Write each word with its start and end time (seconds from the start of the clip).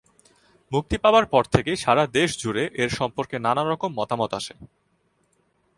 মুক্তি 0.71 0.97
পাবার 0.97 1.25
পর 1.25 1.43
থেকেই 1.53 1.77
সারা 1.83 2.03
দেশজুড়ে 2.07 2.63
এর 2.73 2.89
সম্পর্কে 2.99 3.35
নানা 3.39 3.63
রকম 3.63 3.91
মতামত 3.99 4.31
আসে। 4.33 4.53